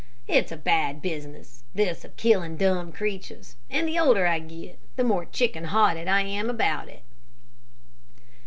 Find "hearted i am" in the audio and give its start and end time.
5.65-6.49